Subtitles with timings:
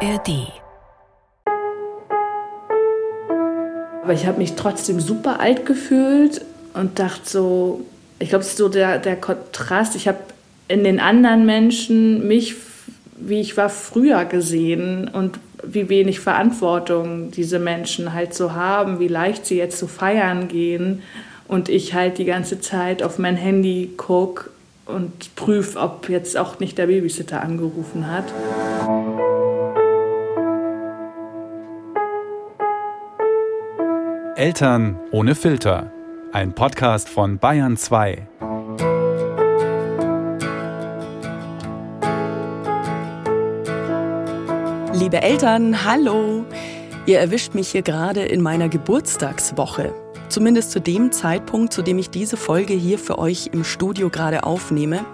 [0.00, 0.52] ARD.
[4.02, 6.42] Aber ich habe mich trotzdem super alt gefühlt
[6.74, 7.80] und dachte so,
[8.18, 9.96] ich glaube, es ist so der, der Kontrast.
[9.96, 10.18] Ich habe
[10.68, 12.56] in den anderen Menschen mich,
[13.16, 19.08] wie ich war, früher gesehen und wie wenig Verantwortung diese Menschen halt so haben, wie
[19.08, 21.02] leicht sie jetzt zu feiern gehen
[21.48, 24.50] und ich halt die ganze Zeit auf mein Handy gucke
[24.86, 28.24] und prüfe, ob jetzt auch nicht der Babysitter angerufen hat.
[34.36, 35.90] Eltern ohne Filter.
[36.30, 38.28] Ein Podcast von Bayern 2.
[44.92, 46.44] Liebe Eltern, hallo!
[47.06, 49.94] Ihr erwischt mich hier gerade in meiner Geburtstagswoche.
[50.28, 54.44] Zumindest zu dem Zeitpunkt, zu dem ich diese Folge hier für euch im Studio gerade
[54.44, 55.06] aufnehme.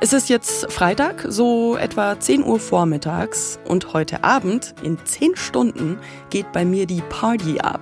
[0.00, 5.98] Es ist jetzt Freitag, so etwa 10 Uhr vormittags und heute Abend, in 10 Stunden,
[6.30, 7.80] geht bei mir die Party ab.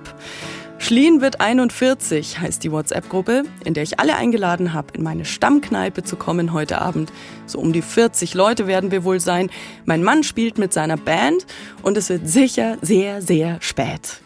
[0.85, 6.03] Schlien wird 41 heißt die WhatsApp-Gruppe, in der ich alle eingeladen habe, in meine Stammkneipe
[6.03, 7.11] zu kommen heute Abend.
[7.47, 9.49] So um die 40 Leute werden wir wohl sein.
[9.85, 11.47] Mein Mann spielt mit seiner Band
[11.81, 14.21] und es wird sicher sehr, sehr spät.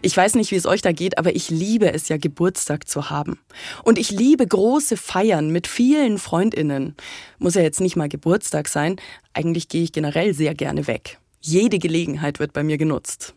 [0.00, 3.10] Ich weiß nicht, wie es euch da geht, aber ich liebe es ja, Geburtstag zu
[3.10, 3.38] haben.
[3.84, 6.94] Und ich liebe große Feiern mit vielen Freundinnen.
[7.38, 8.96] Muss ja jetzt nicht mal Geburtstag sein.
[9.34, 11.18] Eigentlich gehe ich generell sehr gerne weg.
[11.42, 13.34] Jede Gelegenheit wird bei mir genutzt.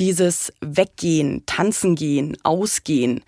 [0.00, 3.22] Dieses Weggehen, Tanzen gehen, Ausgehen,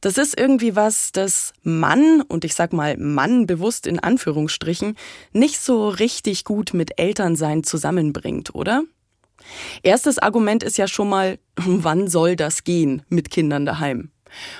[0.00, 4.96] das ist irgendwie was, das Mann, und ich sag mal Mann bewusst in Anführungsstrichen,
[5.32, 8.84] nicht so richtig gut mit Elternsein zusammenbringt, oder?
[9.82, 14.10] Erstes Argument ist ja schon mal, wann soll das gehen mit Kindern daheim?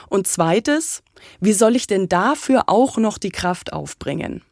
[0.09, 1.03] Und zweites,
[1.41, 4.43] wie soll ich denn dafür auch noch die Kraft aufbringen?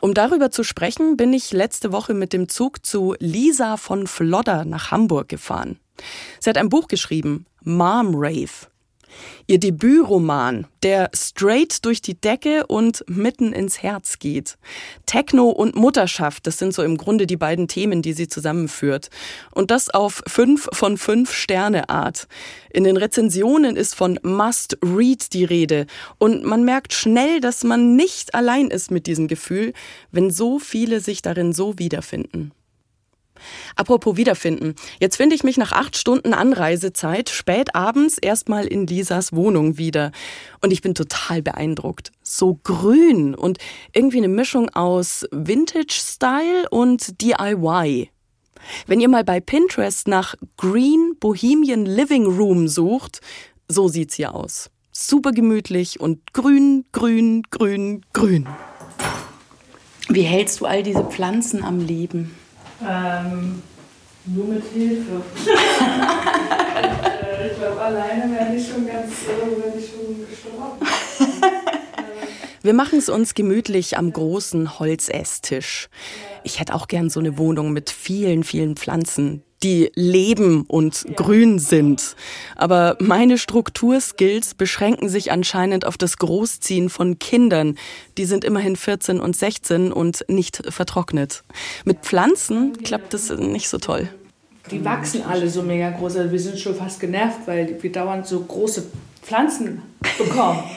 [0.00, 4.64] Um darüber zu sprechen, bin ich letzte Woche mit dem Zug zu Lisa von Flodder
[4.64, 5.78] nach Hamburg gefahren.
[6.40, 8.68] Sie hat ein Buch geschrieben, Mom Rave.
[9.46, 14.58] Ihr Debütroman, der straight durch die Decke und mitten ins Herz geht.
[15.06, 19.10] Techno und Mutterschaft, das sind so im Grunde die beiden Themen, die sie zusammenführt.
[19.54, 22.28] Und das auf fünf von fünf Sterne Art.
[22.70, 25.86] In den Rezensionen ist von Must Read die Rede.
[26.18, 29.72] Und man merkt schnell, dass man nicht allein ist mit diesem Gefühl,
[30.10, 32.52] wenn so viele sich darin so wiederfinden.
[33.76, 34.74] Apropos Wiederfinden.
[35.00, 40.12] Jetzt finde ich mich nach acht Stunden Anreisezeit spät abends erstmal in Lisas Wohnung wieder.
[40.60, 42.12] Und ich bin total beeindruckt.
[42.22, 43.58] So grün und
[43.92, 48.10] irgendwie eine Mischung aus Vintage-Style und DIY.
[48.86, 53.20] Wenn ihr mal bei Pinterest nach Green Bohemian Living Room sucht,
[53.68, 54.70] so sieht's hier aus.
[54.92, 58.46] Super gemütlich und grün, grün, grün, grün.
[60.08, 62.34] Wie hältst du all diese Pflanzen am Leben?
[62.82, 63.62] Ähm,
[64.26, 65.22] nur mit Hilfe.
[66.76, 70.78] Äh, ich glaube, alleine wäre ich schon ganz, äh, wäre ich schon gestorben.
[72.62, 75.88] Wir machen es uns gemütlich am großen Holzesstisch.
[76.44, 81.58] Ich hätte auch gern so eine Wohnung mit vielen, vielen Pflanzen, die leben und grün
[81.58, 82.16] sind.
[82.56, 87.76] Aber meine Strukturskills beschränken sich anscheinend auf das Großziehen von Kindern.
[88.18, 91.42] Die sind immerhin 14 und 16 und nicht vertrocknet.
[91.84, 94.08] Mit Pflanzen klappt das nicht so toll.
[94.70, 96.16] Die wachsen alle so mega groß.
[96.16, 98.84] Also wir sind schon fast genervt, weil wir dauernd so große
[99.22, 99.82] Pflanzen
[100.18, 100.62] bekommen.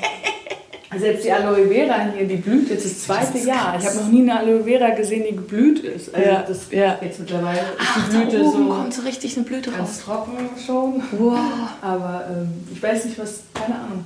[0.97, 3.77] Selbst die Aloe Vera hier, die blüht jetzt das zweite das Jahr.
[3.79, 6.13] Ich habe noch nie eine Aloe Vera gesehen, die geblüht ist.
[6.15, 6.97] Also ja, das ja.
[7.01, 9.89] Jetzt mittlerweile ist Ach, die Blüte da oben so kommt so richtig eine Blüte ganz
[9.89, 10.01] raus.
[10.03, 11.03] trocken schon.
[11.19, 11.37] Wow.
[11.81, 14.05] Aber ähm, ich weiß nicht, was, keine Ahnung.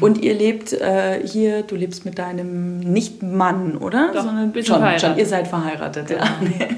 [0.00, 4.10] Und ihr lebt äh, hier, du lebst mit deinem Nicht-Mann, oder?
[4.12, 5.00] Doch, Sondern schon, verheiratet.
[5.00, 6.06] schon, ihr seid verheiratet.
[6.06, 6.22] Genau.
[6.24, 6.66] Ja.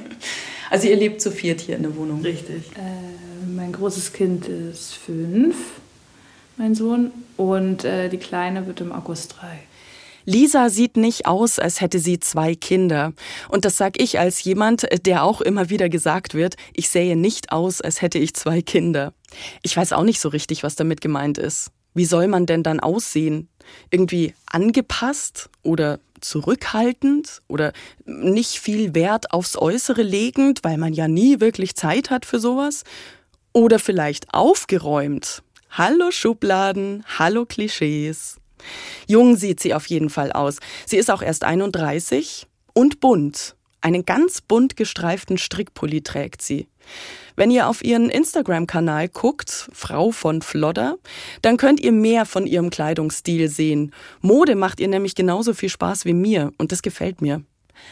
[0.68, 2.22] Also ihr lebt zu viert hier in der Wohnung.
[2.22, 2.56] Richtig.
[2.74, 5.54] Äh, mein großes Kind ist fünf
[6.56, 9.58] mein Sohn, und äh, die Kleine wird im August drei.
[10.28, 13.12] Lisa sieht nicht aus, als hätte sie zwei Kinder.
[13.48, 17.52] Und das sag ich als jemand, der auch immer wieder gesagt wird, ich sähe nicht
[17.52, 19.12] aus, als hätte ich zwei Kinder.
[19.62, 21.70] Ich weiß auch nicht so richtig, was damit gemeint ist.
[21.94, 23.48] Wie soll man denn dann aussehen?
[23.90, 27.72] Irgendwie angepasst oder zurückhaltend oder
[28.04, 32.82] nicht viel Wert aufs Äußere legend, weil man ja nie wirklich Zeit hat für sowas?
[33.52, 35.42] Oder vielleicht aufgeräumt,
[35.78, 38.38] Hallo Schubladen, hallo Klischees.
[39.06, 40.56] Jung sieht sie auf jeden Fall aus.
[40.86, 43.56] Sie ist auch erst 31 und bunt.
[43.82, 46.66] Einen ganz bunt gestreiften Strickpulli trägt sie.
[47.36, 50.96] Wenn ihr auf ihren Instagram-Kanal guckt, Frau von Flodder,
[51.42, 53.92] dann könnt ihr mehr von ihrem Kleidungsstil sehen.
[54.22, 57.42] Mode macht ihr nämlich genauso viel Spaß wie mir und das gefällt mir.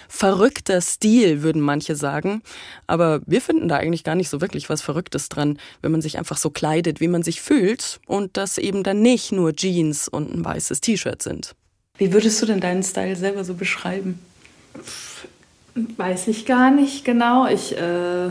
[0.08, 2.42] Verrückter Stil, würden manche sagen.
[2.86, 6.18] Aber wir finden da eigentlich gar nicht so wirklich was Verrücktes dran, wenn man sich
[6.18, 10.34] einfach so kleidet, wie man sich fühlt und das eben dann nicht nur Jeans und
[10.34, 11.54] ein weißes T-Shirt sind.
[11.96, 14.18] Wie würdest du denn deinen Style selber so beschreiben?
[15.74, 17.46] Weiß ich gar nicht genau.
[17.46, 18.30] Ich äh,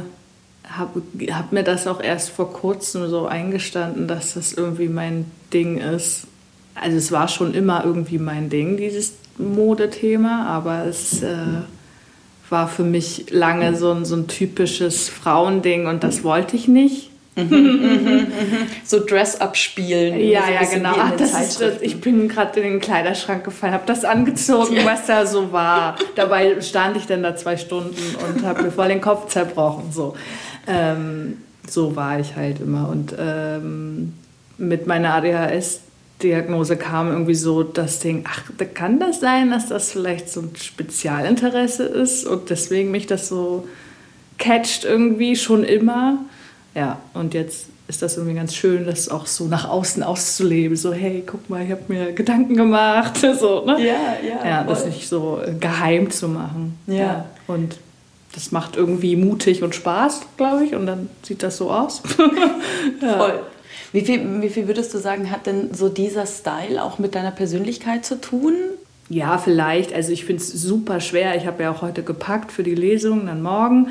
[0.68, 1.02] habe
[1.32, 6.28] hab mir das auch erst vor kurzem so eingestanden, dass das irgendwie mein Ding ist.
[6.76, 11.36] Also es war schon immer irgendwie mein Ding, dieses Modethema, aber es äh,
[12.50, 17.10] war für mich lange so ein, so ein typisches Frauending und das wollte ich nicht.
[18.84, 20.20] so Dress-up spielen.
[20.20, 20.94] Ja, ja, genau.
[20.96, 24.86] Ach, das ist, ich bin gerade in den Kleiderschrank gefallen, habe das angezogen, ja.
[24.86, 25.96] was da so war.
[26.16, 27.96] Dabei stand ich dann da zwei Stunden
[28.28, 29.92] und habe mir voll den Kopf zerbrochen.
[29.92, 30.14] So,
[30.68, 32.88] ähm, so war ich halt immer.
[32.90, 34.14] Und ähm,
[34.60, 35.80] mit meiner ADHS
[36.24, 38.44] Diagnose kam irgendwie so das Ding, ach,
[38.74, 43.68] kann das sein, dass das vielleicht so ein Spezialinteresse ist und deswegen mich das so
[44.38, 46.20] catcht irgendwie schon immer.
[46.74, 50.76] Ja, und jetzt ist das irgendwie ganz schön, das auch so nach außen auszuleben.
[50.76, 53.20] So, hey, guck mal, ich habe mir Gedanken gemacht.
[53.40, 53.78] So, ne?
[53.80, 54.48] Ja, ja.
[54.48, 56.78] Ja, das nicht so äh, geheim zu machen.
[56.88, 56.96] Ja.
[56.96, 57.26] ja.
[57.48, 57.78] Und
[58.34, 60.76] das macht irgendwie mutig und Spaß, glaube ich.
[60.76, 62.02] Und dann sieht das so aus.
[63.02, 63.18] ja.
[63.18, 63.40] Voll.
[63.94, 67.32] Wie viel, wie viel würdest du sagen, hat denn so dieser Style auch mit deiner
[67.32, 68.56] Persönlichkeit zu tun?
[69.08, 69.94] Ja, vielleicht.
[69.94, 71.38] Also ich finde es super schwer.
[71.38, 73.90] Ich habe ja auch heute gepackt für die Lesung, dann morgen.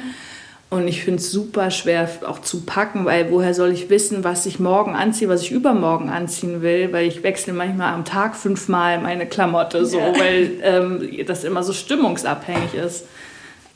[0.70, 4.44] Und ich finde es super schwer auch zu packen, weil woher soll ich wissen, was
[4.46, 8.98] ich morgen anziehe, was ich übermorgen anziehen will, weil ich wechsle manchmal am Tag fünfmal
[9.00, 10.18] meine Klamotte so, ja.
[10.18, 13.04] weil ähm, das immer so stimmungsabhängig ist.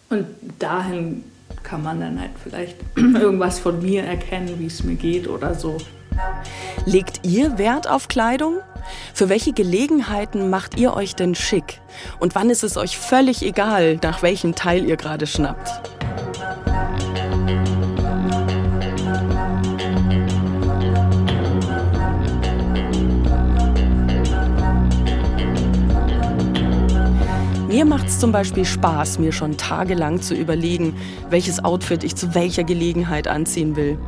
[0.08, 0.26] Und
[0.58, 1.22] dahin
[1.62, 5.76] kann man dann halt vielleicht irgendwas von mir erkennen, wie es mir geht oder so.
[6.84, 8.58] Legt ihr Wert auf Kleidung?
[9.12, 11.80] Für welche Gelegenheiten macht ihr euch denn schick?
[12.20, 15.90] Und wann ist es euch völlig egal, nach welchem Teil ihr gerade schnappt?
[27.68, 30.96] Mir macht es zum Beispiel Spaß, mir schon tagelang zu überlegen,
[31.28, 33.98] welches Outfit ich zu welcher Gelegenheit anziehen will.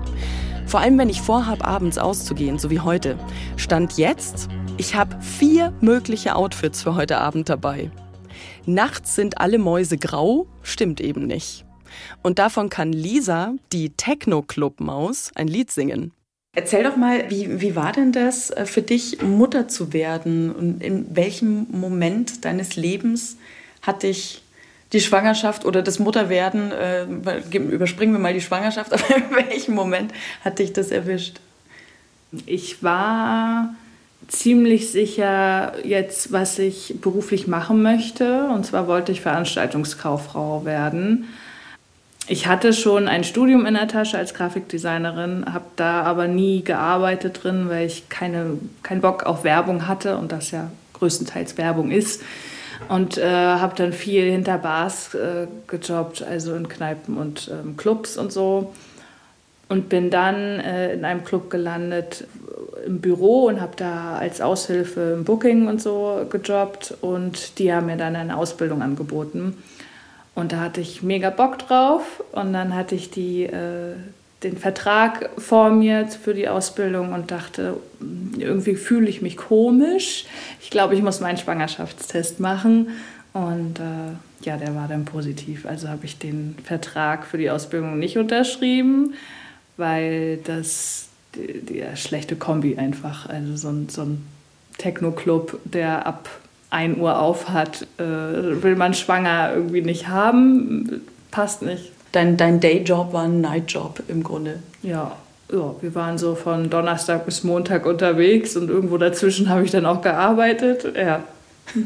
[0.69, 3.19] Vor allem, wenn ich vorhabe, abends auszugehen, so wie heute.
[3.57, 7.91] Stand jetzt, ich habe vier mögliche Outfits für heute Abend dabei.
[8.67, 11.65] Nachts sind alle Mäuse grau, stimmt eben nicht.
[12.23, 16.13] Und davon kann Lisa, die Techno-Club-Maus, ein Lied singen.
[16.55, 20.55] Erzähl doch mal, wie, wie war denn das äh, für dich, Mutter zu werden?
[20.55, 23.39] Und in welchem Moment deines Lebens
[23.81, 24.43] hat dich
[24.93, 27.05] die Schwangerschaft oder das Mutterwerden, äh,
[27.57, 30.13] überspringen wir mal die Schwangerschaft, aber in welchem Moment
[30.45, 31.41] hat dich das erwischt?
[32.47, 33.75] Ich war
[34.29, 38.49] ziemlich sicher jetzt, was ich beruflich machen möchte.
[38.55, 41.29] Und zwar wollte ich Veranstaltungskauffrau werden.
[42.27, 47.43] Ich hatte schon ein Studium in der Tasche als Grafikdesignerin, habe da aber nie gearbeitet
[47.43, 52.23] drin, weil ich keine, keinen Bock auf Werbung hatte und das ja größtenteils Werbung ist.
[52.89, 58.17] Und äh, habe dann viel hinter Bars äh, gejobbt, also in Kneipen und ähm, Clubs
[58.17, 58.73] und so.
[59.69, 62.27] Und bin dann äh, in einem Club gelandet
[62.87, 66.95] im Büro und habe da als Aushilfe im Booking und so gejobbt.
[67.01, 69.63] Und die haben mir dann eine Ausbildung angeboten.
[70.35, 72.23] Und da hatte ich mega Bock drauf.
[72.33, 73.95] Und dann hatte ich die, äh,
[74.43, 77.77] den Vertrag vor mir für die Ausbildung und dachte,
[78.37, 80.27] irgendwie fühle ich mich komisch.
[80.61, 82.91] Ich glaube, ich muss meinen Schwangerschaftstest machen.
[83.33, 85.67] Und äh, ja, der war dann positiv.
[85.67, 89.15] Also habe ich den Vertrag für die Ausbildung nicht unterschrieben,
[89.77, 94.27] weil das die schlechte Kombi einfach, also so ein, so ein
[94.79, 96.29] Techno-Club, der ab
[96.71, 101.93] 1 Uhr auf hat, äh, will man schwanger irgendwie nicht haben, passt nicht.
[102.13, 104.61] Dein, dein Dayjob war ein Nightjob im Grunde.
[104.83, 105.17] Ja,
[105.53, 109.87] ja, wir waren so von Donnerstag bis Montag unterwegs und irgendwo dazwischen habe ich dann
[109.87, 110.87] auch gearbeitet.
[110.97, 111.25] Ja.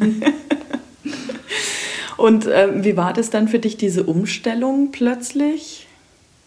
[2.17, 5.87] und äh, wie war das dann für dich, diese Umstellung plötzlich?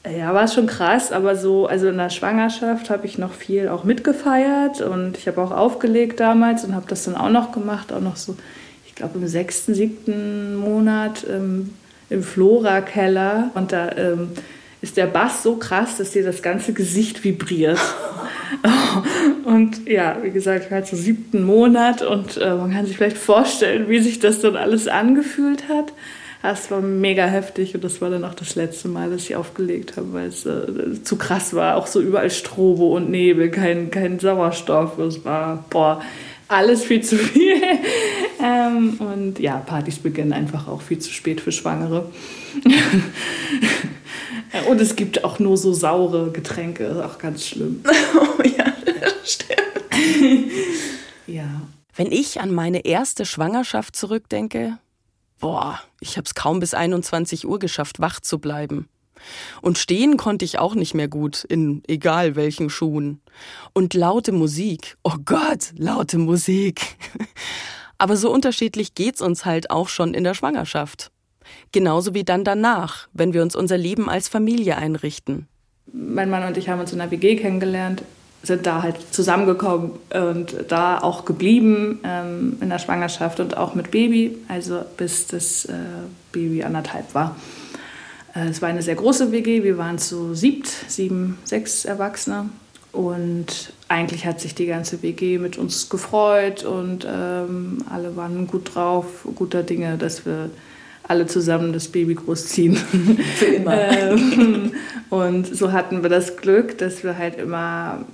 [0.05, 3.83] Ja, war schon krass, aber so, also in der Schwangerschaft habe ich noch viel auch
[3.85, 8.01] mitgefeiert und ich habe auch aufgelegt damals und habe das dann auch noch gemacht, auch
[8.01, 8.35] noch so,
[8.85, 11.73] ich glaube im sechsten, siebten Monat ähm,
[12.09, 14.29] im Flora-Keller und da ähm,
[14.81, 17.79] ist der Bass so krass, dass dir das ganze Gesicht vibriert.
[19.43, 23.17] und ja, wie gesagt, ich war so siebten Monat und äh, man kann sich vielleicht
[23.17, 25.93] vorstellen, wie sich das dann alles angefühlt hat.
[26.43, 29.97] Das war mega heftig und das war dann auch das letzte Mal, dass ich aufgelegt
[29.97, 31.75] habe, weil es äh, zu krass war.
[31.75, 34.99] Auch so überall Strobo und Nebel, kein, kein Sauerstoff.
[34.99, 36.03] Es war, boah,
[36.47, 37.59] alles viel zu viel.
[38.41, 42.11] Ähm, und ja, Partys beginnen einfach auch viel zu spät für Schwangere.
[44.69, 47.83] und es gibt auch nur so saure Getränke, ist auch ganz schlimm.
[48.15, 48.73] oh ja,
[49.23, 49.55] stimmt.
[51.27, 51.61] ja.
[51.95, 54.77] Wenn ich an meine erste Schwangerschaft zurückdenke,
[55.39, 58.89] boah, ich habe es kaum bis 21 Uhr geschafft, wach zu bleiben.
[59.61, 63.21] Und stehen konnte ich auch nicht mehr gut, in egal welchen Schuhen.
[63.73, 66.97] Und laute Musik, oh Gott, laute Musik.
[67.97, 71.11] Aber so unterschiedlich geht's uns halt auch schon in der Schwangerschaft.
[71.71, 75.47] Genauso wie dann danach, wenn wir uns unser Leben als Familie einrichten.
[75.91, 78.03] Mein Mann und ich haben uns in der WG kennengelernt,
[78.41, 83.91] sind da halt zusammengekommen und da auch geblieben ähm, in der Schwangerschaft und auch mit
[83.91, 85.73] Baby, also bis das äh,
[86.31, 87.35] Baby anderthalb war.
[88.35, 92.49] Äh, es war eine sehr große WG, wir waren zu siebt, sieben, sechs Erwachsene.
[92.95, 98.73] Und eigentlich hat sich die ganze WG mit uns gefreut und ähm, alle waren gut
[98.73, 100.49] drauf, guter Dinge, dass wir
[101.03, 102.75] alle zusammen das Baby großziehen.
[103.35, 103.91] Für immer.
[103.91, 104.71] ähm,
[105.09, 108.05] und so hatten wir das Glück, dass wir halt immer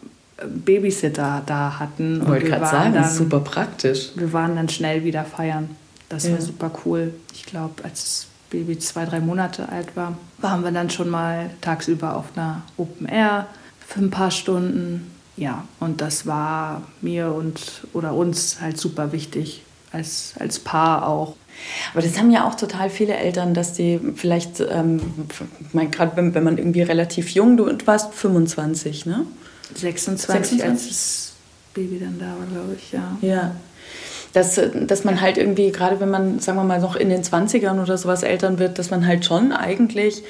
[0.44, 2.22] Babysitter da hatten.
[2.24, 4.10] Ich wollte gerade sagen, dann, super praktisch.
[4.16, 5.70] Wir waren dann schnell wieder feiern.
[6.10, 6.32] Das ja.
[6.32, 7.14] war super cool.
[7.34, 11.52] Ich glaube, als das Baby zwei, drei Monate alt war, waren wir dann schon mal
[11.62, 13.46] tagsüber auf einer Open Air
[13.92, 15.12] für ein paar Stunden.
[15.38, 21.36] Ja, und das war mir und oder uns halt super wichtig, als, als Paar auch.
[21.94, 25.02] Aber das haben ja auch total viele Eltern, dass die vielleicht, ähm,
[25.92, 29.26] gerade wenn, wenn man irgendwie relativ jung, du warst 25, ne?
[29.76, 30.64] 26, 26?
[30.64, 31.34] als das
[31.74, 33.18] Baby dann da war, glaube ich, ja.
[33.22, 33.56] Ja,
[34.34, 37.82] dass, dass man halt irgendwie, gerade wenn man, sagen wir mal, noch in den 20ern
[37.82, 40.24] oder sowas Eltern wird, dass man halt schon eigentlich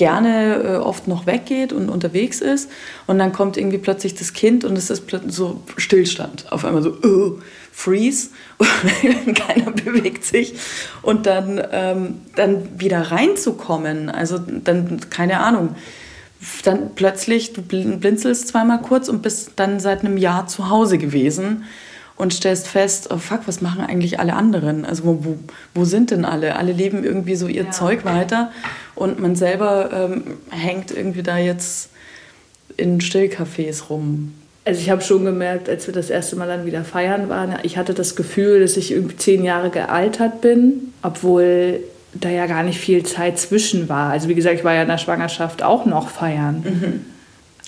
[0.00, 2.70] gerne äh, oft noch weggeht und unterwegs ist
[3.06, 6.50] und dann kommt irgendwie plötzlich das Kind und es ist so Stillstand.
[6.50, 7.38] Auf einmal so, oh,
[7.70, 8.30] freeze,
[9.34, 10.54] keiner bewegt sich
[11.02, 15.74] und dann, ähm, dann wieder reinzukommen, also dann, keine Ahnung,
[16.64, 21.64] dann plötzlich, du blinzelst zweimal kurz und bist dann seit einem Jahr zu Hause gewesen
[22.16, 24.84] und stellst fest, oh fuck, was machen eigentlich alle anderen?
[24.84, 25.38] Also wo, wo,
[25.74, 26.56] wo sind denn alle?
[26.56, 27.70] Alle leben irgendwie so ihr ja.
[27.70, 28.50] Zeug weiter
[29.00, 31.88] und man selber ähm, hängt irgendwie da jetzt
[32.76, 34.34] in Stillcafés rum.
[34.66, 37.78] Also ich habe schon gemerkt, als wir das erste Mal dann wieder feiern waren, ich
[37.78, 41.80] hatte das Gefühl, dass ich irgendwie zehn Jahre gealtert bin, obwohl
[42.12, 44.10] da ja gar nicht viel Zeit zwischen war.
[44.10, 46.62] Also wie gesagt, ich war ja in der Schwangerschaft auch noch feiern.
[46.62, 47.04] Mhm.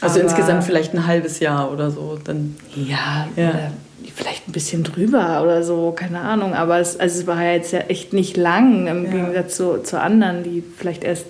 [0.03, 2.19] Also Aber insgesamt vielleicht ein halbes Jahr oder so.
[2.23, 3.73] Dann, ja, ja
[4.11, 6.55] vielleicht ein bisschen drüber oder so, keine Ahnung.
[6.55, 9.11] Aber es, also es war jetzt ja echt nicht lang im ja.
[9.11, 11.27] Gegensatz zu, zu anderen, die vielleicht erst,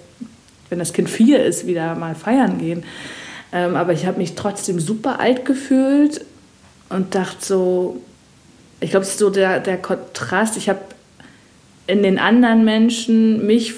[0.71, 2.85] wenn das Kind vier ist, wieder mal feiern gehen.
[3.53, 6.25] Ähm, aber ich habe mich trotzdem super alt gefühlt
[6.89, 8.03] und dachte so,
[8.81, 10.57] ich glaube, es ist so der, der Kontrast.
[10.57, 10.81] Ich habe
[11.87, 13.75] in den anderen Menschen mich,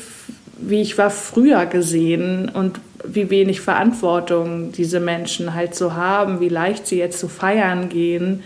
[0.59, 6.49] wie ich war, früher gesehen und wie wenig Verantwortung diese Menschen halt so haben, wie
[6.49, 8.43] leicht sie jetzt zu feiern gehen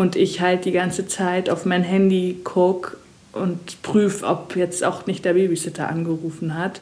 [0.00, 2.96] und ich halt die ganze Zeit auf mein Handy gucke
[3.32, 6.80] und prüfe, ob jetzt auch nicht der Babysitter angerufen hat.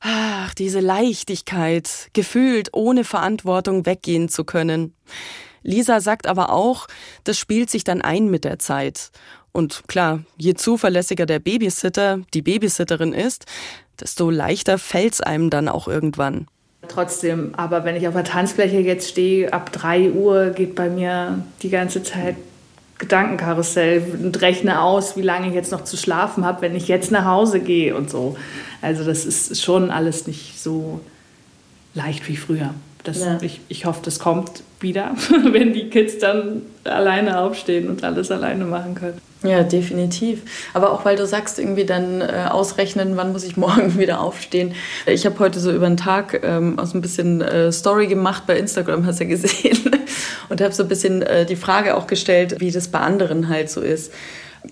[0.00, 4.94] Ach, diese Leichtigkeit, gefühlt ohne Verantwortung weggehen zu können.
[5.62, 6.88] Lisa sagt aber auch,
[7.22, 9.12] das spielt sich dann ein mit der Zeit.
[9.52, 13.46] Und klar, je zuverlässiger der Babysitter, die Babysitterin ist,
[13.98, 16.48] desto leichter fällt's einem dann auch irgendwann.
[16.88, 21.44] Trotzdem, aber wenn ich auf der Tanzfläche jetzt stehe, ab 3 Uhr geht bei mir
[21.62, 22.36] die ganze Zeit
[22.98, 27.10] Gedankenkarussell und rechne aus, wie lange ich jetzt noch zu schlafen habe, wenn ich jetzt
[27.10, 28.36] nach Hause gehe und so.
[28.80, 31.00] Also das ist schon alles nicht so
[31.94, 32.74] leicht wie früher.
[33.04, 33.38] Das, ja.
[33.42, 35.14] ich, ich hoffe, das kommt wieder,
[35.52, 39.20] wenn die Kids dann alleine aufstehen und alles alleine machen können.
[39.42, 40.40] Ja, definitiv.
[40.72, 44.74] Aber auch weil du sagst, irgendwie dann äh, ausrechnen, wann muss ich morgen wieder aufstehen.
[45.06, 48.44] Ich habe heute so über den Tag ähm, auch so ein bisschen äh, Story gemacht
[48.46, 49.78] bei Instagram, hast du ja gesehen.
[50.48, 53.70] Und habe so ein bisschen äh, die Frage auch gestellt, wie das bei anderen halt
[53.70, 54.12] so ist.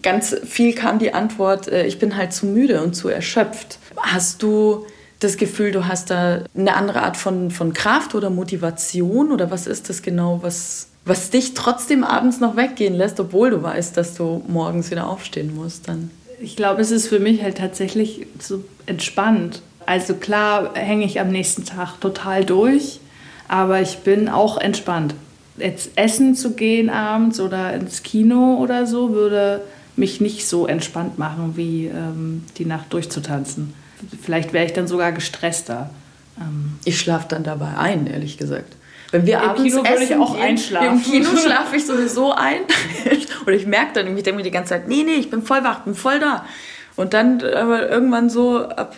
[0.02, 3.78] Ganz viel kam die Antwort, äh, ich bin halt zu müde und zu erschöpft.
[3.96, 4.86] Hast du
[5.24, 9.32] das Gefühl, du hast da eine andere Art von, von Kraft oder Motivation?
[9.32, 13.62] Oder was ist das genau, was was dich trotzdem abends noch weggehen lässt, obwohl du
[13.62, 16.10] weißt, dass du morgens wieder aufstehen musst dann.
[16.40, 19.62] Ich glaube, es ist für mich halt tatsächlich so entspannt.
[19.84, 23.00] Also klar hänge ich am nächsten Tag total durch,
[23.48, 25.14] aber ich bin auch entspannt.
[25.56, 29.60] Jetzt essen zu gehen abends oder ins Kino oder so würde
[29.96, 33.74] mich nicht so entspannt machen, wie ähm, die Nacht durchzutanzen.
[34.22, 35.90] Vielleicht wäre ich dann sogar gestresster.
[36.38, 38.76] Ähm ich schlafe dann dabei ein, ehrlich gesagt.
[39.10, 40.98] Wenn wir Im abends Kino würde essen ich auch einschlafen.
[40.98, 42.60] Im Kino schlafe ich sowieso ein.
[43.46, 45.62] Oder ich merke dann, ich denke mir die ganze Zeit, nee, nee, ich bin voll
[45.64, 46.46] wach, bin voll da.
[46.94, 48.94] Und dann aber irgendwann so ab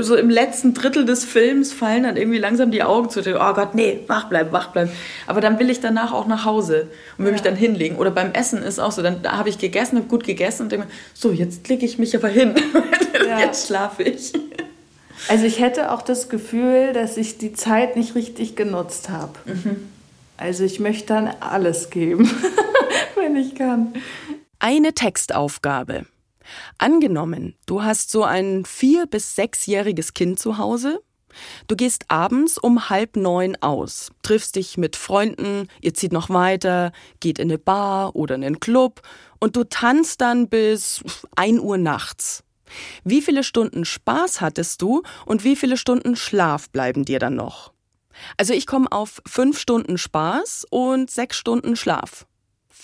[0.00, 3.20] so im letzten Drittel des Films fallen dann irgendwie langsam die Augen zu.
[3.20, 4.90] Oh Gott, nee, wach bleiben, wach bleiben.
[5.26, 7.32] Aber dann will ich danach auch nach Hause und will Ja.
[7.32, 7.96] mich dann hinlegen.
[7.96, 10.86] Oder beim Essen ist auch so, dann habe ich gegessen, habe gut gegessen und denke
[10.86, 12.54] mir, so, jetzt lege ich mich aber hin.
[13.26, 13.40] Ja.
[13.40, 14.34] Jetzt schlafe ich.
[15.28, 19.32] Also ich hätte auch das Gefühl, dass ich die Zeit nicht richtig genutzt habe.
[20.36, 22.30] Also ich möchte dann alles geben,
[23.16, 23.94] wenn ich kann.
[24.60, 26.04] Eine Textaufgabe.
[26.78, 31.00] Angenommen, du hast so ein vier- bis sechsjähriges Kind zu Hause.
[31.66, 36.92] Du gehst abends um halb neun aus, triffst dich mit Freunden, ihr zieht noch weiter,
[37.20, 39.02] geht in eine Bar oder in einen Club
[39.38, 41.02] und du tanzt dann bis
[41.34, 42.42] ein Uhr nachts.
[43.04, 47.72] Wie viele Stunden Spaß hattest du und wie viele Stunden Schlaf bleiben dir dann noch?
[48.36, 52.26] Also ich komme auf fünf Stunden Spaß und sechs Stunden Schlaf.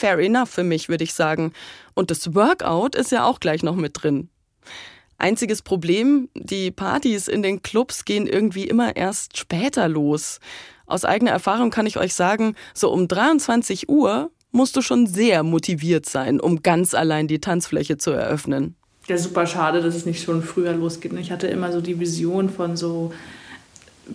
[0.03, 1.53] Fair enough für mich, würde ich sagen.
[1.95, 4.31] Und das Workout ist ja auch gleich noch mit drin.
[5.17, 10.41] Einziges Problem, die Partys in den Clubs gehen irgendwie immer erst später los.
[10.87, 15.45] Aus eigener Erfahrung kann ich euch sagen, so um 23 Uhr musst du schon sehr
[15.45, 18.75] motiviert sein, um ganz allein die Tanzfläche zu eröffnen.
[19.07, 21.13] Ja, super schade, dass es nicht schon früher losgeht.
[21.13, 23.13] Ich hatte immer so die Vision von so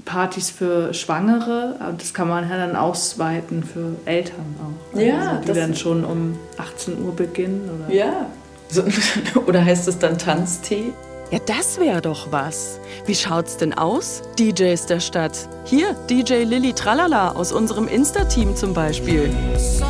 [0.05, 4.55] Partys für Schwangere, aber das kann man ja dann ausweiten für Eltern
[4.93, 4.99] auch.
[4.99, 7.69] Ja, also, die das- dann schon um 18 Uhr beginnen.
[7.87, 7.93] Oder?
[7.93, 8.25] Ja.
[8.69, 8.83] So,
[9.47, 10.93] oder heißt es dann Tanztee?
[11.31, 12.79] Ja, das wäre doch was.
[13.05, 15.49] Wie schaut's denn aus, DJs der Stadt?
[15.65, 19.29] Hier, DJ Lilly Tralala aus unserem Insta-Team zum Beispiel.
[19.53, 19.81] Es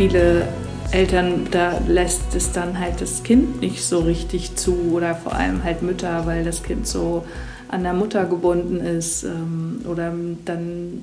[0.00, 0.48] viele
[0.92, 5.62] Eltern, da lässt es dann halt das Kind nicht so richtig zu oder vor allem
[5.62, 7.26] halt Mütter, weil das Kind so
[7.68, 10.10] an der Mutter gebunden ist ähm, oder
[10.46, 11.02] dann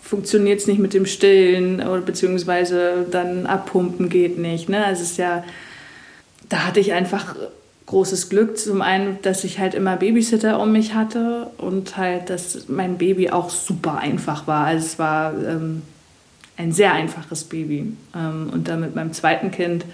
[0.00, 4.68] funktioniert es nicht mit dem Stillen oder beziehungsweise dann abpumpen geht nicht.
[4.68, 4.84] Ne?
[4.84, 5.42] Also es ist ja,
[6.48, 7.34] da hatte ich einfach
[7.86, 8.58] großes Glück.
[8.58, 13.28] Zum einen, dass ich halt immer Babysitter um mich hatte und halt, dass mein Baby
[13.30, 14.66] auch super einfach war.
[14.66, 15.82] Also es war ähm,
[16.56, 17.92] ein sehr einfaches Baby.
[18.14, 19.84] Ähm, und dann mit meinem zweiten Kind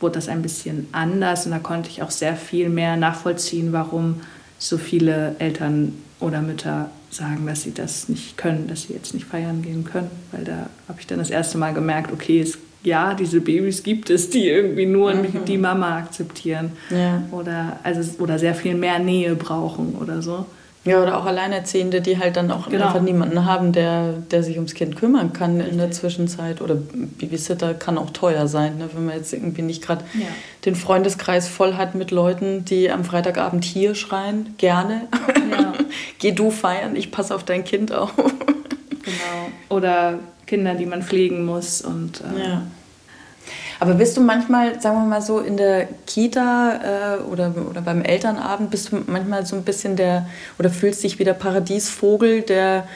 [0.00, 4.20] wurde das ein bisschen anders und da konnte ich auch sehr viel mehr nachvollziehen, warum
[4.58, 9.26] so viele Eltern oder Mütter sagen, dass sie das nicht können, dass sie jetzt nicht
[9.26, 10.10] feiern gehen können.
[10.30, 14.10] Weil da habe ich dann das erste Mal gemerkt, okay, es, ja, diese Babys gibt
[14.10, 16.72] es, die irgendwie nur die Mama akzeptieren.
[16.90, 17.22] Ja.
[17.30, 20.46] Oder, also, oder sehr viel mehr Nähe brauchen oder so.
[20.84, 22.86] Ja, oder auch Alleinerziehende, die halt dann auch Genau.
[22.86, 26.60] einfach niemanden haben, der, der sich ums Kind kümmern kann in der Zwischenzeit.
[26.60, 28.88] Oder Babysitter kann auch teuer sein, ne?
[28.92, 30.26] wenn man jetzt irgendwie nicht gerade Ja.
[30.64, 34.54] den Freundeskreis voll hat mit Leuten, die am Freitagabend hier schreien.
[34.58, 35.02] Gerne.
[35.52, 35.72] Ja.
[36.18, 38.12] Geh du feiern, ich passe auf dein Kind auf.
[38.16, 39.48] Genau.
[39.68, 41.82] Oder Kinder, die man pflegen muss.
[41.82, 42.62] Und, äh, Ja.
[43.82, 48.02] Aber bist du manchmal, sagen wir mal so, in der Kita äh, oder, oder beim
[48.02, 50.28] Elternabend, bist du manchmal so ein bisschen der,
[50.60, 52.86] oder fühlst dich wie der Paradiesvogel, der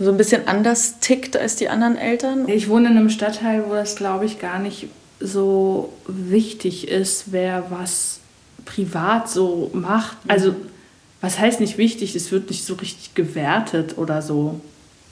[0.00, 2.48] so ein bisschen anders tickt als die anderen Eltern?
[2.48, 4.88] Ich wohne in einem Stadtteil, wo das, glaube ich, gar nicht
[5.20, 8.18] so wichtig ist, wer was
[8.64, 10.16] privat so macht.
[10.26, 10.56] Also,
[11.20, 12.16] was heißt nicht wichtig?
[12.16, 14.60] Es wird nicht so richtig gewertet oder so.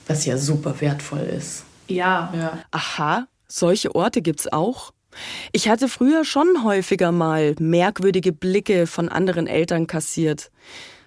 [0.09, 1.63] Was ja super wertvoll ist.
[1.87, 2.59] Ja, Ja.
[2.73, 4.93] Aha, solche Orte gibt's auch.
[5.53, 10.51] Ich hatte früher schon häufiger mal merkwürdige Blicke von anderen Eltern kassiert.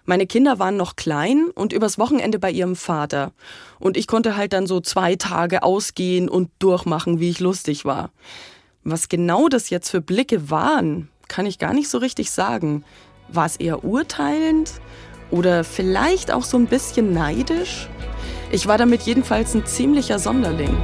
[0.05, 3.31] Meine Kinder waren noch klein und übers Wochenende bei ihrem Vater.
[3.79, 8.11] Und ich konnte halt dann so zwei Tage ausgehen und durchmachen, wie ich lustig war.
[8.83, 12.83] Was genau das jetzt für Blicke waren, kann ich gar nicht so richtig sagen.
[13.29, 14.73] War es eher urteilend
[15.31, 17.87] oder vielleicht auch so ein bisschen neidisch?
[18.51, 20.77] Ich war damit jedenfalls ein ziemlicher Sonderling.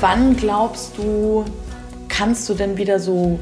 [0.00, 1.44] Wann glaubst du,
[2.08, 3.38] kannst du denn wieder so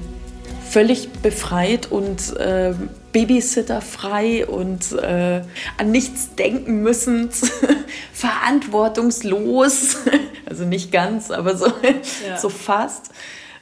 [0.68, 2.74] völlig befreit und äh,
[3.12, 5.42] babysitterfrei und äh,
[5.78, 7.30] an nichts denken müssen,
[8.12, 9.98] verantwortungslos,
[10.46, 12.36] also nicht ganz, aber so, ja.
[12.36, 13.10] so fast,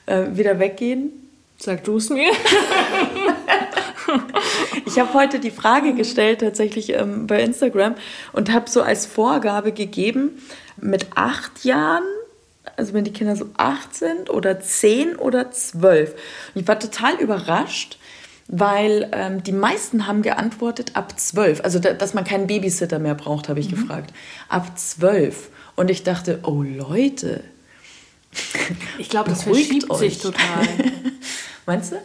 [0.07, 1.11] äh, wieder weggehen?
[1.57, 2.33] Sag du es mir.
[4.87, 7.95] ich habe heute die Frage gestellt, tatsächlich ähm, bei Instagram,
[8.33, 10.43] und habe so als Vorgabe gegeben,
[10.77, 12.03] mit acht Jahren
[12.77, 16.15] also wenn die Kinder so acht sind oder zehn oder zwölf.
[16.55, 17.99] Und ich war total überrascht,
[18.47, 21.63] weil ähm, die meisten haben geantwortet ab zwölf.
[21.63, 23.77] Also da, dass man keinen Babysitter mehr braucht, habe ich mhm.
[23.77, 24.13] gefragt.
[24.49, 25.51] Ab zwölf.
[25.77, 27.43] Und ich dachte, oh Leute.
[28.99, 29.99] Ich glaube, das verschiebt euch.
[29.99, 30.67] sich total.
[31.67, 31.97] Meinst du?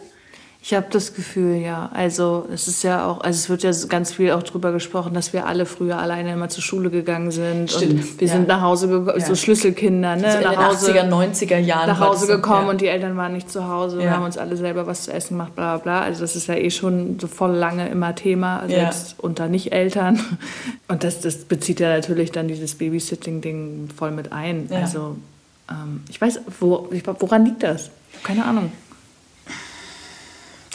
[0.62, 1.90] Ich habe das Gefühl, ja.
[1.94, 5.32] Also es ist ja auch, also es wird ja ganz viel auch drüber gesprochen, dass
[5.32, 8.34] wir alle früher alleine immer zur Schule gegangen sind Stimmt, und wir ja.
[8.34, 9.24] sind nach Hause gekommen, ja.
[9.24, 10.36] so Schlüsselkinder, ne?
[10.36, 12.70] In nach den 80er, 90er Jahren nach Hause gekommen ja.
[12.70, 15.38] und die Eltern waren nicht zu Hause und haben uns alle selber was zu essen
[15.38, 16.00] gemacht, bla bla bla.
[16.02, 20.20] Also das ist ja eh schon so voll lange immer Thema, selbst unter Nicht-Eltern.
[20.88, 24.68] Und das, das bezieht ja natürlich dann dieses Babysitting-Ding voll mit ein.
[24.72, 25.16] Also
[25.70, 27.90] ähm, ich weiß, wo, woran liegt das?
[28.24, 28.72] Keine Ahnung.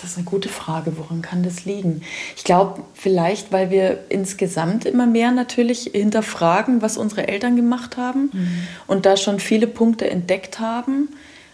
[0.06, 0.98] Das ist eine gute Frage.
[0.98, 2.04] Woran kann das liegen?
[2.36, 8.30] Ich glaube, vielleicht, weil wir insgesamt immer mehr natürlich hinterfragen, was unsere Eltern gemacht haben
[8.32, 8.68] mhm.
[8.86, 11.10] und da schon viele Punkte entdeckt haben,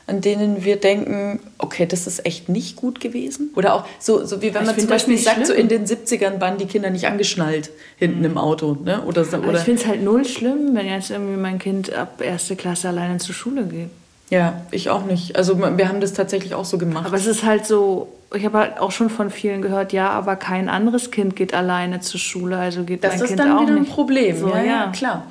[0.06, 3.52] an denen wir denken, okay, das ist echt nicht gut gewesen.
[3.56, 5.48] Oder auch so, so wie wenn man zum Beispiel sagt, schlimm.
[5.48, 8.26] so in den 70ern waren die Kinder nicht angeschnallt hinten mhm.
[8.26, 8.78] im Auto.
[8.84, 9.02] Ne?
[9.04, 12.58] Oder, oder ich finde es halt null schlimm, wenn jetzt irgendwie mein Kind ab erste
[12.58, 13.92] Klasse alleine zur Schule geht.
[14.30, 15.38] Ja, ich auch nicht.
[15.38, 17.06] Also wir haben das tatsächlich auch so gemacht.
[17.06, 20.36] Aber es ist halt so, ich habe halt auch schon von vielen gehört, ja, aber
[20.36, 23.40] kein anderes Kind geht alleine zur Schule, also geht das mein Kind auch nicht.
[23.40, 25.28] Das ist dann wieder ein Problem, so, ja, ja, klar.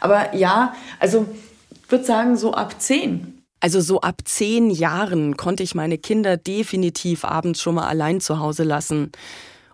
[0.00, 1.26] Aber ja, also
[1.84, 3.42] ich würde sagen so ab zehn.
[3.60, 8.38] Also so ab zehn Jahren konnte ich meine Kinder definitiv abends schon mal allein zu
[8.38, 9.12] Hause lassen.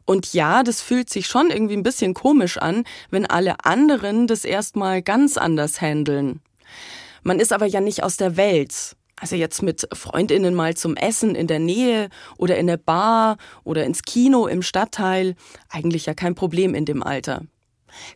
[0.04, 4.44] Und ja, das fühlt sich schon irgendwie ein bisschen komisch an, wenn alle anderen das
[4.44, 6.40] erstmal ganz anders handeln.
[7.22, 8.96] Man ist aber ja nicht aus der Welt.
[9.22, 12.08] Also jetzt mit Freundinnen mal zum Essen in der Nähe
[12.38, 15.36] oder in der Bar oder ins Kino im Stadtteil,
[15.68, 17.42] eigentlich ja kein Problem in dem Alter.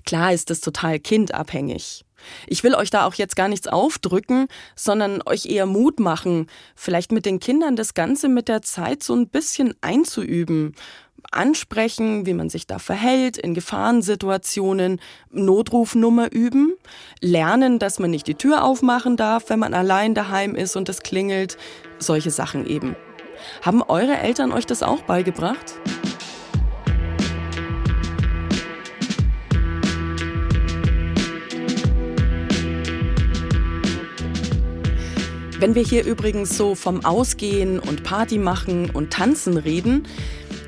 [0.05, 2.05] Klar ist das total kindabhängig.
[2.49, 7.13] Ich will euch da auch jetzt gar nichts aufdrücken, sondern euch eher Mut machen, vielleicht
[7.13, 10.75] mit den Kindern das Ganze mit der Zeit so ein bisschen einzuüben
[11.37, 16.75] ansprechen, wie man sich da verhält in Gefahrensituationen, Notrufnummer üben,
[17.21, 21.01] lernen, dass man nicht die Tür aufmachen darf, wenn man allein daheim ist und es
[21.01, 21.57] klingelt,
[21.99, 22.97] solche Sachen eben.
[23.63, 25.75] Haben eure Eltern euch das auch beigebracht?
[35.59, 40.07] Wenn wir hier übrigens so vom Ausgehen und Party machen und Tanzen reden,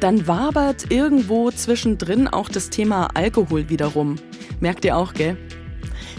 [0.01, 4.17] dann wabert irgendwo zwischendrin auch das Thema Alkohol wiederum.
[4.61, 5.37] Merkt ihr auch, gell?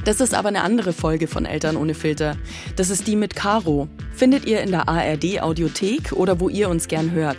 [0.06, 2.38] Das ist aber eine andere Folge von Eltern ohne Filter.
[2.76, 3.88] Das ist die mit Caro.
[4.14, 7.38] Findet ihr in der ARD Audiothek oder wo ihr uns gern hört.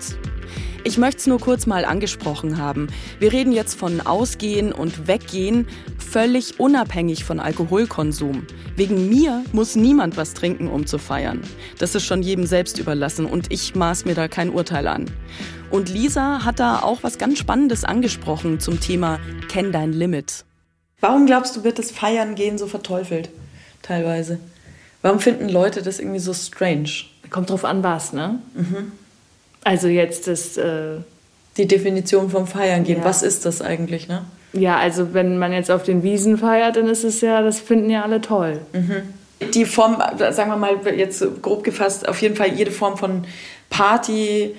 [0.83, 2.89] Ich möchte es nur kurz mal angesprochen haben.
[3.19, 8.47] Wir reden jetzt von Ausgehen und Weggehen, völlig unabhängig von Alkoholkonsum.
[8.77, 11.43] Wegen mir muss niemand was trinken, um zu feiern.
[11.79, 15.11] Das ist schon jedem selbst überlassen und ich maß mir da kein Urteil an.
[15.71, 20.45] Und Lisa hat da auch was ganz Spannendes angesprochen zum Thema Kenn dein Limit.
[21.01, 23.29] Warum glaubst du, wird das Feiern gehen so verteufelt?
[23.83, 24.41] Teilweise.
[25.03, 26.91] Warum finden Leute das irgendwie so strange?
[27.29, 28.41] Kommt drauf an, was, ne?
[28.55, 28.93] Mhm.
[29.65, 30.57] Also jetzt das.
[30.57, 30.99] Äh
[31.57, 32.99] die Definition vom Feiern gehen.
[32.99, 33.05] Ja.
[33.05, 34.25] Was ist das eigentlich, ne?
[34.53, 37.91] Ja, also wenn man jetzt auf den Wiesen feiert, dann ist es ja, das finden
[37.91, 38.61] ja alle toll.
[38.73, 39.51] Mhm.
[39.55, 43.25] Die Form, sagen wir mal jetzt grob gefasst, auf jeden Fall jede Form von
[43.69, 44.55] Party,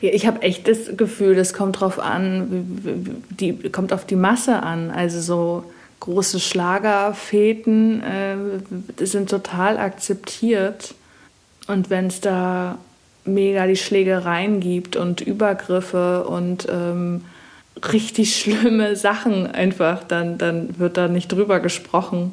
[0.00, 4.62] ja, ich habe echt das Gefühl, das kommt drauf an, die kommt auf die Masse
[4.62, 4.90] an.
[4.90, 5.64] Also so
[6.00, 10.94] große Schlagerfäden äh, sind total akzeptiert.
[11.66, 12.78] Und wenn es da
[13.24, 17.24] mega die Schlägereien gibt und Übergriffe und ähm,
[17.92, 22.32] richtig schlimme Sachen einfach, dann, dann wird da nicht drüber gesprochen.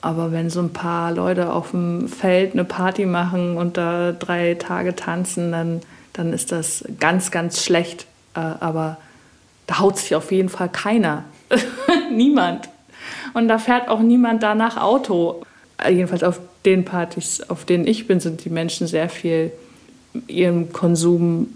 [0.00, 4.54] Aber wenn so ein paar Leute auf dem Feld eine Party machen und da drei
[4.54, 5.80] Tage tanzen, dann
[6.14, 8.06] dann ist das ganz, ganz schlecht.
[8.34, 8.96] Äh, aber
[9.66, 11.24] da haut sich auf jeden Fall keiner.
[12.10, 12.70] niemand.
[13.34, 15.42] Und da fährt auch niemand danach Auto.
[15.86, 19.52] Jedenfalls auf den Partys, auf denen ich bin, sind die Menschen sehr viel
[20.28, 21.48] ihrem Konsum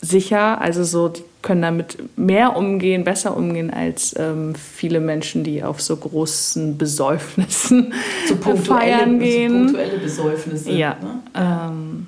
[0.00, 0.60] sicher.
[0.60, 5.80] Also so, die können damit mehr umgehen, besser umgehen als ähm, viele Menschen, die auf
[5.80, 7.92] so großen Besäufnissen
[8.28, 9.68] so feiern gehen.
[9.68, 10.72] So punktuelle Besäufnisse.
[10.72, 10.96] Ja.
[11.00, 11.20] Ne?
[11.34, 12.06] Ähm,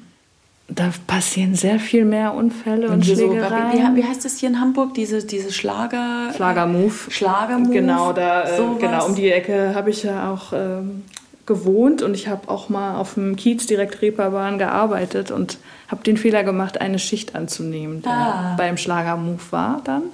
[0.68, 3.72] da passieren sehr viel mehr Unfälle und, und Schlägereien.
[3.72, 4.94] So, wie, wie, heißt das hier in Hamburg?
[4.94, 6.32] Diese, diese Schlager...
[6.34, 7.10] Schlagermove.
[7.10, 7.72] Schlagermove.
[7.72, 11.02] Genau, da, äh, genau, um die Ecke habe ich ja auch ähm,
[11.46, 16.16] gewohnt und ich habe auch mal auf dem Kiez direkt Reeperbahn gearbeitet und habe den
[16.16, 18.54] Fehler gemacht, eine Schicht anzunehmen, der ah.
[18.56, 20.04] beim Schlagermove war dann.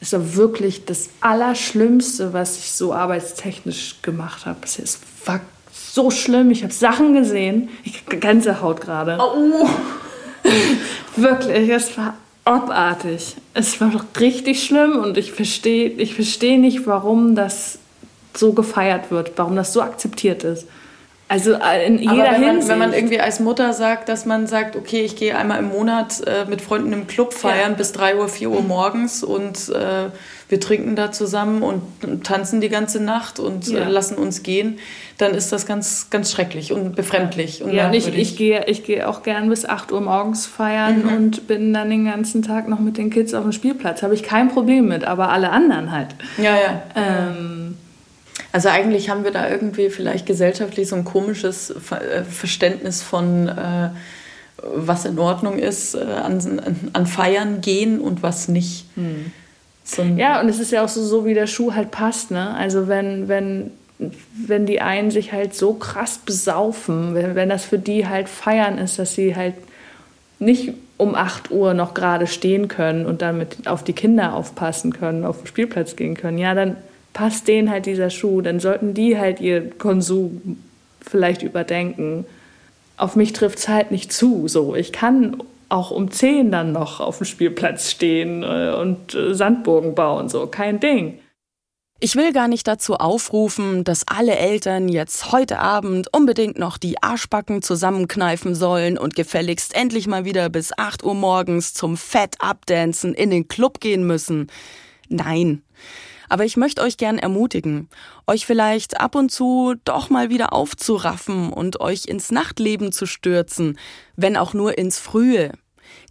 [0.00, 4.58] Es war wirklich das Allerschlimmste, was ich so arbeitstechnisch gemacht habe.
[4.64, 6.50] Es war so schlimm.
[6.50, 7.68] Ich habe Sachen gesehen.
[7.84, 9.18] Ich Gänsehaut gerade.
[9.20, 9.68] Oh.
[11.16, 13.36] wirklich, es war abartig.
[13.54, 17.78] Es war doch richtig schlimm und ich verstehe ich versteh nicht, warum das
[18.34, 20.66] so gefeiert wird, warum das so akzeptiert ist.
[21.32, 22.68] Also äh, in jeder Aber wenn Hinsicht.
[22.68, 25.70] Man, wenn man irgendwie als Mutter sagt, dass man sagt, okay, ich gehe einmal im
[25.70, 27.76] Monat äh, mit Freunden im Club feiern ja.
[27.76, 30.10] bis 3 Uhr, 4 Uhr morgens und äh,
[30.50, 31.82] wir trinken da zusammen und
[32.22, 33.88] tanzen die ganze Nacht und äh, ja.
[33.88, 34.78] lassen uns gehen,
[35.16, 37.62] dann ist das ganz, ganz schrecklich und befremdlich.
[37.62, 41.04] Und ja, und ich, ich, gehe, ich gehe auch gern bis 8 Uhr morgens feiern
[41.04, 41.16] mhm.
[41.16, 44.02] und bin dann den ganzen Tag noch mit den Kids auf dem Spielplatz.
[44.02, 46.08] Habe ich kein Problem mit, aber alle anderen halt.
[46.36, 46.82] Ja, ja.
[46.94, 47.61] Ähm,
[48.52, 53.88] also eigentlich haben wir da irgendwie vielleicht gesellschaftlich so ein komisches äh, Verständnis von, äh,
[54.62, 56.60] was in Ordnung ist, äh, an,
[56.92, 58.84] an Feiern gehen und was nicht.
[58.94, 59.32] Hm.
[59.84, 62.30] So ja, und es ist ja auch so, so, wie der Schuh halt passt.
[62.30, 62.54] Ne?
[62.54, 63.70] Also wenn, wenn,
[64.46, 68.78] wenn die einen sich halt so krass besaufen, wenn, wenn das für die halt Feiern
[68.78, 69.54] ist, dass sie halt
[70.38, 75.24] nicht um 8 Uhr noch gerade stehen können und damit auf die Kinder aufpassen können,
[75.24, 76.76] auf den Spielplatz gehen können, ja, dann
[77.12, 80.58] passt denen halt dieser Schuh, dann sollten die halt ihr Konsum
[81.00, 82.24] vielleicht überdenken.
[82.96, 84.48] Auf mich trifft es halt nicht zu.
[84.48, 89.34] So, ich kann auch um 10 dann noch auf dem Spielplatz stehen äh, und äh,
[89.34, 91.18] Sandburgen bauen, so, kein Ding.
[92.04, 97.00] Ich will gar nicht dazu aufrufen, dass alle Eltern jetzt heute Abend unbedingt noch die
[97.00, 103.14] Arschbacken zusammenkneifen sollen und gefälligst endlich mal wieder bis 8 Uhr morgens zum Fett abdancen
[103.14, 104.48] in den Club gehen müssen.
[105.08, 105.62] Nein.
[106.32, 107.90] Aber ich möchte euch gern ermutigen,
[108.26, 113.78] euch vielleicht ab und zu doch mal wieder aufzuraffen und euch ins Nachtleben zu stürzen,
[114.16, 115.52] wenn auch nur ins Frühe.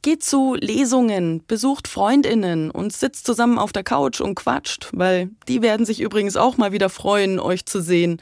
[0.04, 5.64] Geht zu Lesungen, besucht Freundinnen und sitzt zusammen auf der Couch und quatscht, weil die
[5.64, 8.22] werden sich übrigens auch mal wieder freuen, euch zu sehen.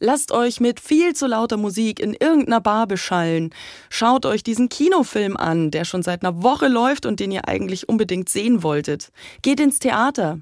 [0.00, 3.50] Lasst euch mit viel zu lauter Musik in irgendeiner Bar beschallen.
[3.90, 7.86] Schaut euch diesen Kinofilm an, der schon seit einer Woche läuft und den ihr eigentlich
[7.86, 9.12] unbedingt sehen wolltet.
[9.42, 10.40] Geht ins Theater,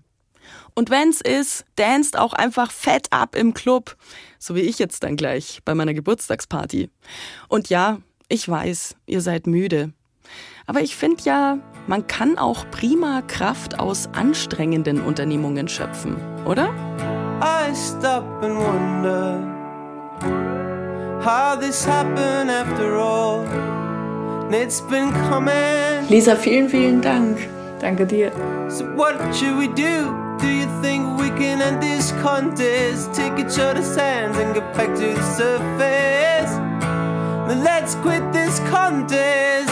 [0.75, 3.97] und wenn's ist, danst auch einfach fett ab im Club.
[4.39, 6.91] So wie ich jetzt dann gleich bei meiner Geburtstagsparty.
[7.49, 9.93] Und ja, ich weiß, ihr seid müde.
[10.67, 16.73] Aber ich finde ja, man kann auch prima Kraft aus anstrengenden Unternehmungen schöpfen, oder?
[17.43, 19.41] I stop and wonder
[21.25, 23.45] how this happened after all.
[24.53, 26.09] It's been coming.
[26.09, 27.39] Lisa, vielen, vielen Dank.
[27.81, 28.31] Danke dir.
[28.69, 30.32] So what should we do?
[30.43, 33.15] Do you think we can end this contest?
[33.15, 36.51] Take each other's hands and get back to the surface.
[37.47, 39.71] Then let's quit this contest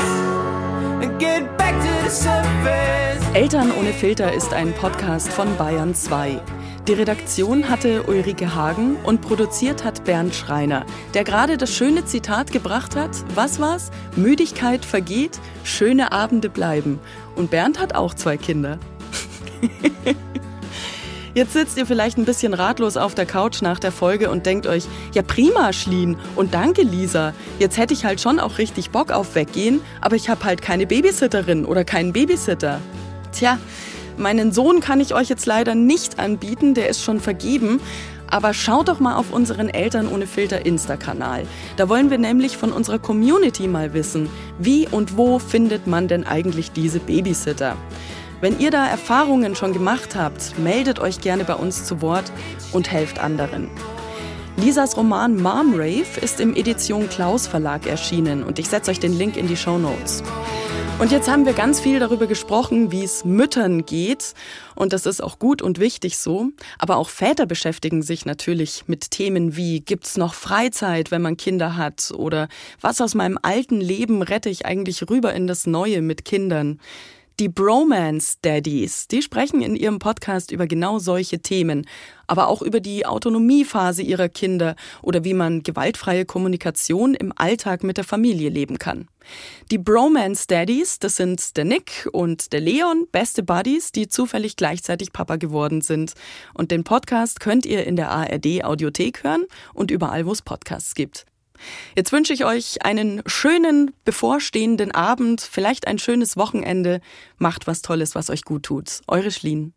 [1.03, 3.35] and get back to the surface.
[3.35, 6.41] Eltern ohne Filter ist ein Podcast von Bayern 2.
[6.87, 12.53] Die Redaktion hatte Ulrike Hagen und produziert hat Bernd Schreiner, der gerade das schöne Zitat
[12.53, 13.91] gebracht hat, was war's?
[14.15, 17.01] Müdigkeit vergeht, schöne Abende bleiben.
[17.35, 18.79] Und Bernd hat auch zwei Kinder.
[21.41, 24.67] Jetzt sitzt ihr vielleicht ein bisschen ratlos auf der Couch nach der Folge und denkt
[24.67, 27.33] euch, ja prima, Schlien und danke, Lisa.
[27.59, 30.87] Jetzt hätte ich halt schon auch richtig Bock auf Weggehen, aber ich habe halt keine
[30.87, 32.79] Babysitterin oder keinen Babysitter.
[33.33, 33.59] Tja,
[34.19, 37.81] meinen Sohn kann ich euch jetzt leider nicht anbieten, der ist schon vergeben.
[38.27, 41.47] Aber schaut doch mal auf unseren Eltern ohne Filter Insta-Kanal.
[41.79, 46.27] Da wollen wir nämlich von unserer Community mal wissen, wie und wo findet man denn
[46.27, 47.77] eigentlich diese Babysitter?
[48.41, 52.33] Wenn ihr da Erfahrungen schon gemacht habt, meldet euch gerne bei uns zu Wort
[52.73, 53.69] und helft anderen.
[54.57, 59.13] Lisas Roman Mom Rave ist im Edition Klaus Verlag erschienen und ich setze euch den
[59.13, 60.23] Link in die Show Notes.
[60.99, 64.35] Und jetzt haben wir ganz viel darüber gesprochen, wie es Müttern geht.
[64.75, 66.51] Und das ist auch gut und wichtig so.
[66.79, 71.77] Aber auch Väter beschäftigen sich natürlich mit Themen wie, gibt's noch Freizeit, wenn man Kinder
[71.79, 72.13] hat?
[72.15, 72.49] Oder
[72.83, 76.81] was aus meinem alten Leben rette ich eigentlich rüber in das Neue mit Kindern?
[77.41, 81.87] Die Bromance Daddies, die sprechen in ihrem Podcast über genau solche Themen,
[82.27, 87.97] aber auch über die Autonomiephase ihrer Kinder oder wie man gewaltfreie Kommunikation im Alltag mit
[87.97, 89.09] der Familie leben kann.
[89.71, 95.15] Die Bromance Daddies, das sind der Nick und der Leon, beste Buddies, die zufällig gleichzeitig
[95.15, 96.13] Papa geworden sind.
[96.53, 100.95] Und den Podcast könnt ihr in der ARD Audiothek hören und überall, wo es Podcasts
[100.95, 101.25] gibt.
[101.97, 107.01] Jetzt wünsche ich euch einen schönen bevorstehenden Abend, vielleicht ein schönes Wochenende.
[107.39, 109.01] Macht was Tolles, was euch gut tut.
[109.07, 109.75] Eure Schlien.